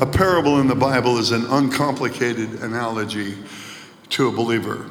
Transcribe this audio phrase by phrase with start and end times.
[0.00, 3.34] a parable in the Bible is an uncomplicated analogy
[4.10, 4.86] to a believer.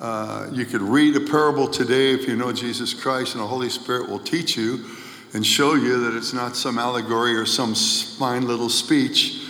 [0.00, 3.68] Uh, you could read a parable today if you know Jesus Christ, and the Holy
[3.68, 4.84] Spirit will teach you
[5.32, 9.48] and show you that it's not some allegory or some fine little speech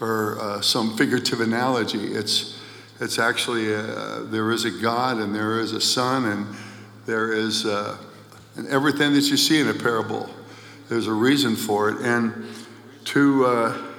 [0.00, 2.12] or uh, some figurative analogy.
[2.12, 2.60] It's,
[3.00, 6.46] it's actually, uh, there is a God and there is a Son, and
[7.06, 7.96] there is, uh,
[8.54, 10.30] and everything that you see in a parable,
[10.88, 11.98] there's a reason for it.
[12.02, 12.46] And
[13.06, 13.93] to, uh,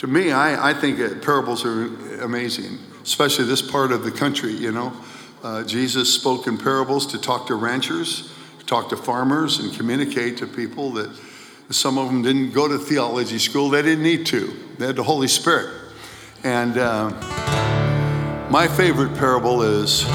[0.00, 1.84] to me, I, I think parables are
[2.24, 4.94] amazing, especially this part of the country, you know.
[5.42, 8.32] Uh, Jesus spoke in parables to talk to ranchers,
[8.64, 11.14] talk to farmers, and communicate to people that
[11.68, 13.68] some of them didn't go to theology school.
[13.68, 15.68] They didn't need to, they had the Holy Spirit.
[16.44, 17.10] And uh,
[18.50, 20.06] my favorite parable is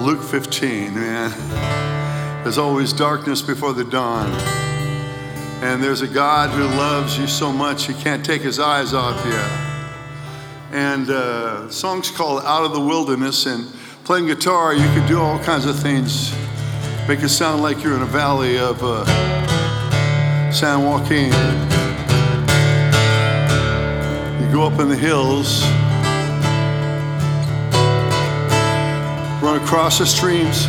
[0.00, 2.42] Luke 15, man.
[2.44, 4.65] There's always darkness before the dawn.
[5.62, 9.24] And there's a God who loves you so much he can't take his eyes off
[9.24, 9.32] you.
[10.76, 13.46] And uh, song's called Out of the Wilderness.
[13.46, 13.66] And
[14.04, 16.30] playing guitar, you can do all kinds of things.
[17.08, 19.04] Make it sound like you're in a valley of uh,
[20.52, 21.32] San Joaquin.
[24.42, 25.62] You go up in the hills,
[29.42, 30.66] run across the streams.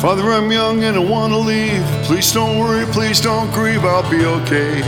[0.00, 1.84] Father, I'm young and I want to leave.
[2.08, 4.80] Please don't worry, please don't grieve, I'll be okay.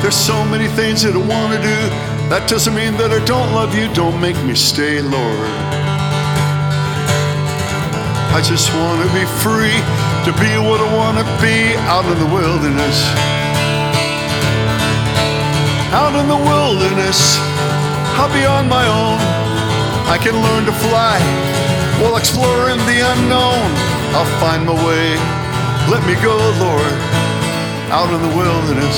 [0.00, 1.80] There's so many things that I want to do.
[2.32, 3.92] That doesn't mean that I don't love you.
[3.92, 5.52] Don't make me stay, Lord.
[8.32, 9.76] I just want to be free
[10.24, 13.04] to be what I want to be out in the wilderness.
[15.92, 17.36] Out in the wilderness,
[18.16, 19.20] I'll be on my own.
[20.08, 21.20] I can learn to fly
[22.00, 23.66] while exploring the unknown,
[24.14, 25.16] I'll find my way.
[25.90, 26.92] Let me go, Lord,
[27.90, 28.96] out in the wilderness.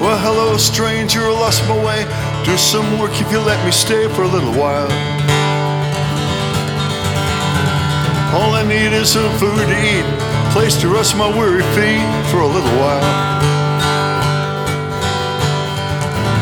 [0.00, 2.04] Well, hello, stranger, I lost my way.
[2.44, 4.90] Do some work if you let me stay for a little while.
[8.34, 10.04] All I need is some food to eat,
[10.52, 13.47] place to rest my weary feet for a little while.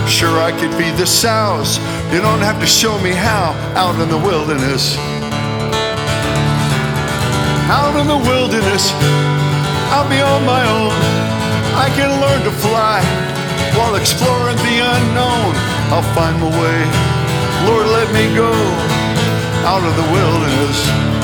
[0.09, 1.79] Sure, I could feed the sows.
[2.15, 4.97] You don't have to show me how out in the wilderness.
[7.69, 8.93] Out in the wilderness,
[9.91, 10.95] I'll be on my own.
[11.75, 13.03] I can learn to fly
[13.77, 15.53] while exploring the unknown.
[15.91, 16.81] I'll find my way.
[17.67, 18.53] Lord, let me go
[19.67, 21.16] out of the wilderness.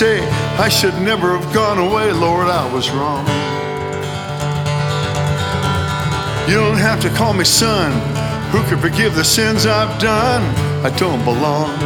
[0.00, 0.26] Stay.
[0.56, 3.20] I should never have gone away, Lord, I was wrong.
[6.48, 7.92] You don't have to call me son.
[8.50, 10.42] Who can forgive the sins I've done?
[10.86, 11.76] I don't belong.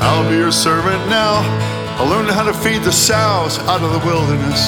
[0.00, 1.44] I'll be your servant now.
[2.00, 4.62] I learned how to feed the sows out of the wilderness.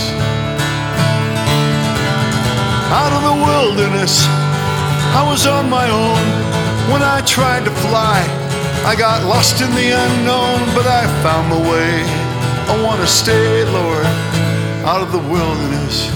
[3.01, 4.27] Out of the wilderness,
[5.17, 6.25] I was on my own
[6.93, 8.44] when I tried to fly.
[8.87, 12.03] I got lost in the unknown, but I found my way.
[12.69, 14.05] I want to stay, Lord,
[14.85, 16.11] out of the wilderness.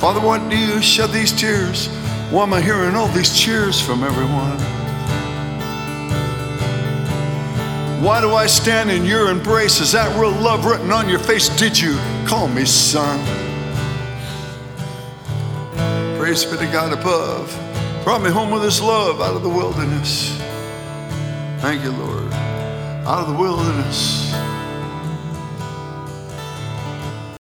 [0.00, 1.86] Father, why do you shed these tears?
[2.32, 4.58] Why am I hearing all these cheers from everyone?
[8.02, 9.80] Why do I stand in your embrace?
[9.80, 11.48] Is that real love written on your face?
[11.48, 11.94] Did you
[12.26, 13.20] call me son?
[16.18, 17.56] Praise be to God above.
[18.04, 20.36] Brought me home with his love out of the wilderness.
[21.60, 22.30] Thank you, Lord.
[23.06, 24.23] Out of the wilderness.